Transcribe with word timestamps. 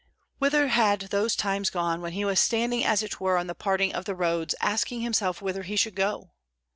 Whither 0.39 0.69
had 0.69 1.01
those 1.11 1.35
times 1.35 1.69
gone 1.69 2.01
when 2.01 2.13
he 2.13 2.25
was 2.25 2.39
standing 2.39 2.83
as 2.83 3.03
it 3.03 3.19
were 3.21 3.37
on 3.37 3.45
the 3.45 3.53
parting 3.53 3.93
of 3.93 4.05
the 4.05 4.15
roads, 4.15 4.55
asking 4.59 5.01
himself 5.01 5.43
whither 5.43 5.61
he 5.61 5.75
should 5.75 5.93
go? 5.93 6.31